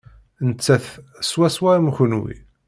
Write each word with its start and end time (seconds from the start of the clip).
Nettat 0.47 0.85
swaswa 1.29 1.71
am 1.77 1.87
kenwi. 1.95 2.35